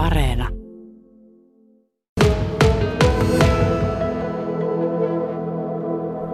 Areena. 0.00 0.48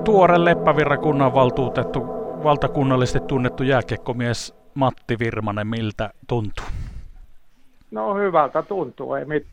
Tuore 0.05 0.45
Leppävirrakunnan 0.45 1.35
valtuutettu, 1.35 2.01
valtakunnallisesti 2.45 3.21
tunnettu 3.21 3.63
jääkiekkomies 3.63 4.55
Matti 4.75 5.19
Virmanen, 5.19 5.67
miltä 5.67 6.11
tuntuu? 6.27 6.67
No 7.91 8.15
hyvältä 8.15 8.63
tuntuu, 8.63 9.15
ei 9.15 9.25
mit... 9.25 9.47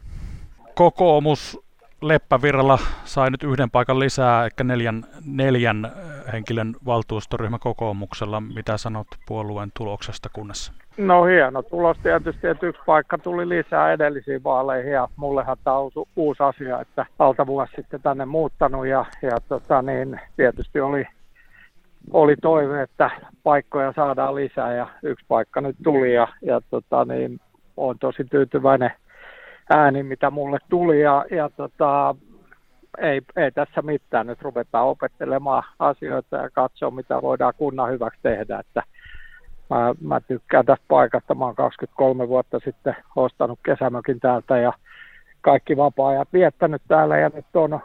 Kokoomus 0.75 1.59
Leppävirralla 2.01 2.79
sai 3.05 3.31
nyt 3.31 3.43
yhden 3.43 3.71
paikan 3.71 3.99
lisää, 3.99 4.45
ehkä 4.45 4.63
neljän, 4.63 5.05
neljän 5.25 5.91
henkilön 6.33 6.75
valtuustoryhmä 6.85 7.59
kokoomuksella. 7.59 8.41
Mitä 8.41 8.77
sanot 8.77 9.07
puolueen 9.27 9.71
tuloksesta 9.77 10.29
kunnassa? 10.29 10.73
No 10.97 11.23
hieno 11.23 11.61
tulos 11.61 11.97
tietysti, 12.03 12.47
että 12.47 12.65
yksi 12.65 12.81
paikka 12.85 13.17
tuli 13.17 13.49
lisää 13.49 13.93
edellisiin 13.93 14.43
vaaleihin 14.43 14.91
ja 14.91 15.07
mullehan 15.15 15.57
tämä 15.63 15.77
on 15.77 15.91
uusi 16.15 16.43
asia, 16.43 16.81
että 16.81 17.05
alta 17.19 17.47
vuosi 17.47 17.73
sitten 17.75 18.01
tänne 18.01 18.25
muuttanut 18.25 18.87
ja, 18.87 19.05
ja 19.21 19.37
tota, 19.47 19.81
niin, 19.81 20.19
tietysti 20.37 20.79
oli, 20.79 21.07
oli 22.11 22.35
toive, 22.41 22.81
että 22.81 23.11
paikkoja 23.43 23.93
saadaan 23.95 24.35
lisää 24.35 24.73
ja 24.73 24.87
yksi 25.03 25.25
paikka 25.27 25.61
nyt 25.61 25.75
tuli 25.83 26.13
ja, 26.13 26.27
ja 26.41 26.61
tota, 26.69 27.05
niin, 27.05 27.39
olen 27.77 27.99
tosi 27.99 28.23
tyytyväinen 28.23 28.91
ääni, 29.69 30.03
mitä 30.03 30.31
mulle 30.31 30.57
tuli 30.69 31.01
ja, 31.01 31.25
ja 31.31 31.49
tota, 31.49 32.15
ei, 32.97 33.21
ei 33.35 33.51
tässä 33.51 33.81
mitään. 33.81 34.27
Nyt 34.27 34.41
ruvetaan 34.41 34.87
opettelemaan 34.87 35.63
asioita 35.79 36.35
ja 36.35 36.49
katsoa, 36.49 36.91
mitä 36.91 37.21
voidaan 37.21 37.53
kunnan 37.57 37.91
hyväksi 37.91 38.19
tehdä. 38.23 38.59
Että 38.59 38.83
mä, 39.73 39.95
mä 40.01 40.21
tykkään 40.21 40.65
tästä 40.65 40.85
paikasta. 40.87 41.35
Mä 41.35 41.45
oon 41.45 41.55
23 41.55 42.27
vuotta 42.27 42.59
sitten 42.65 42.95
ostanut 43.15 43.59
kesämökin 43.65 44.19
täältä 44.19 44.57
ja 44.57 44.73
kaikki 45.41 45.77
vapaa-ajat 45.77 46.27
viettänyt 46.33 46.81
täällä 46.87 47.17
ja 47.17 47.31
nyt 47.33 47.45
on 47.53 47.79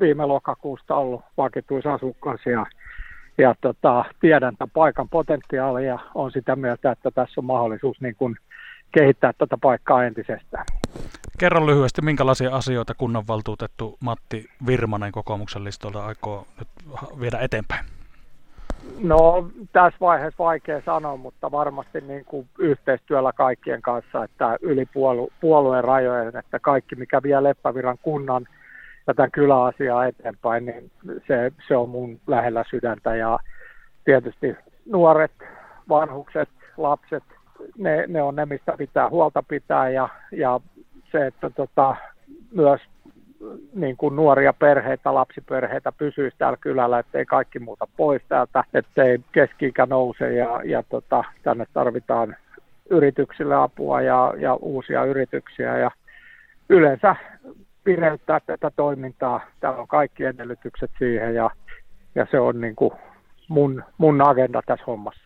viime 0.00 0.26
lokakuusta 0.26 0.94
ollut 0.94 1.22
vakituisasukas 1.36 2.40
ja, 2.46 2.66
ja 3.38 3.54
tota, 3.60 4.04
tiedän 4.20 4.56
tämän 4.56 4.70
paikan 4.70 5.08
potentiaalia 5.08 5.86
ja 5.86 5.98
on 6.14 6.32
sitä 6.32 6.56
mieltä, 6.56 6.90
että 6.90 7.10
tässä 7.10 7.40
on 7.40 7.44
mahdollisuus 7.44 8.00
niin 8.00 8.16
kuin 8.16 8.36
kehittää 8.92 9.32
tätä 9.32 9.56
paikkaa 9.62 10.04
entisestään. 10.04 10.64
Kerro 11.38 11.66
lyhyesti, 11.66 12.02
minkälaisia 12.02 12.56
asioita 12.56 12.94
kunnanvaltuutettu 12.94 13.96
Matti 14.00 14.48
Virmanen 14.66 15.12
kokoomuksen 15.12 15.64
listolta 15.64 16.06
aikoo 16.06 16.46
nyt 16.58 16.68
viedä 17.20 17.38
eteenpäin? 17.38 17.84
No 19.02 19.50
tässä 19.72 19.98
vaiheessa 20.00 20.44
vaikea 20.44 20.82
sanoa, 20.86 21.16
mutta 21.16 21.50
varmasti 21.50 22.00
niin 22.00 22.24
kuin 22.24 22.48
yhteistyöllä 22.58 23.32
kaikkien 23.32 23.82
kanssa, 23.82 24.24
että 24.24 24.56
yli 24.60 24.86
puolu- 24.86 25.32
puolueen 25.40 25.84
rajojen, 25.84 26.36
että 26.36 26.58
kaikki 26.58 26.94
mikä 26.96 27.22
vie 27.22 27.42
Leppäviran 27.42 27.98
kunnan 28.02 28.46
tätä 29.06 29.28
kyläasiaa 29.32 30.06
eteenpäin, 30.06 30.66
niin 30.66 30.90
se, 31.26 31.52
se 31.68 31.76
on 31.76 31.88
mun 31.88 32.20
lähellä 32.26 32.64
sydäntä. 32.70 33.16
Ja 33.16 33.38
tietysti 34.04 34.56
nuoret, 34.86 35.32
vanhukset, 35.88 36.48
lapset, 36.76 37.24
ne, 37.78 38.04
ne 38.08 38.22
on 38.22 38.36
ne, 38.36 38.46
mistä 38.46 38.74
pitää 38.78 39.10
huolta 39.10 39.42
pitää. 39.42 39.88
Ja, 39.88 40.08
ja 40.32 40.60
se, 41.12 41.26
että 41.26 41.50
tota, 41.50 41.96
myös 42.54 42.80
niin 43.74 43.96
kuin 43.96 44.16
nuoria 44.16 44.52
perheitä, 44.52 45.14
lapsiperheitä 45.14 45.92
pysyisi 45.92 46.36
täällä 46.38 46.56
kylällä, 46.60 46.98
ettei 46.98 47.24
kaikki 47.24 47.58
muuta 47.58 47.86
pois 47.96 48.22
täältä, 48.28 48.64
ettei 48.74 49.18
keski 49.32 49.72
nouse 49.86 50.32
ja, 50.32 50.60
ja 50.64 50.82
tota, 50.82 51.24
tänne 51.42 51.66
tarvitaan 51.72 52.36
yrityksille 52.90 53.54
apua 53.54 54.00
ja, 54.00 54.34
ja 54.38 54.54
uusia 54.54 55.04
yrityksiä 55.04 55.78
ja 55.78 55.90
yleensä 56.68 57.16
pireyttää 57.84 58.40
tätä 58.40 58.70
toimintaa. 58.76 59.40
Täällä 59.60 59.80
on 59.80 59.88
kaikki 59.88 60.24
edellytykset 60.24 60.90
siihen 60.98 61.34
ja, 61.34 61.50
ja 62.14 62.26
se 62.30 62.40
on 62.40 62.60
niin 62.60 62.76
kuin 62.76 62.92
mun, 63.48 63.84
mun 63.98 64.22
agenda 64.22 64.62
tässä 64.66 64.84
hommassa. 64.86 65.22